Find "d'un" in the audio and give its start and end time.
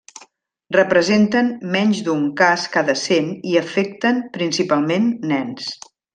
2.07-2.23